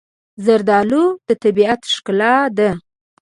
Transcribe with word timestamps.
زردالو 0.45 1.05
د 1.27 1.29
طبیعت 1.43 1.81
ښکلا 1.93 2.33
ده. 2.57 2.69